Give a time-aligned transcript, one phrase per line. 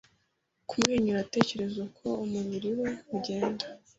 [0.69, 3.65] Kumwenyura atekereza uko umubiri we ugenda